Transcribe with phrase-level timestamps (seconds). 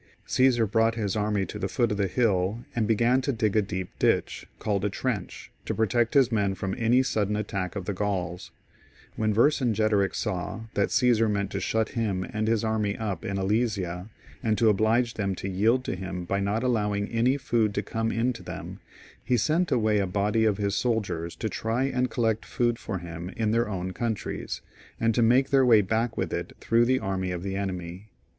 [0.25, 3.61] Caesar brought his army to the foot of the hill, and began to dig a
[3.61, 7.93] deep ditch, called a trench, to protect his men from any sudden attack of the
[7.93, 8.49] Grauls.
[9.15, 14.09] When Vercingetorix saw that Caesar meant to shut him and his army up in Alesia,
[14.41, 17.83] and to oblige them to yield to him by not allow ing any food to
[17.83, 18.79] come in to them,
[19.23, 23.29] he sent away a body of his soldiers to try and collect food for him
[23.37, 24.61] in their own countries,
[24.99, 28.09] and to make their way back with it through the army of the enemy.